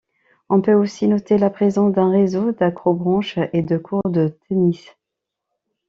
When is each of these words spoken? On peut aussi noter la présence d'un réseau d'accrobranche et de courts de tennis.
On 0.49 0.61
peut 0.61 0.73
aussi 0.73 1.07
noter 1.07 1.37
la 1.37 1.51
présence 1.51 1.93
d'un 1.93 2.09
réseau 2.09 2.53
d'accrobranche 2.53 3.37
et 3.53 3.61
de 3.61 3.77
courts 3.77 4.09
de 4.09 4.29
tennis. 4.49 4.97